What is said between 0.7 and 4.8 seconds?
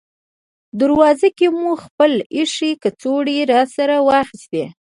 دروازه کې مو خپلې اېښې کڅوړې راسره واخیستې.